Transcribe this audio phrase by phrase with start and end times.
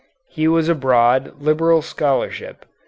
[0.29, 2.65] His was a broad, liberal scholarship.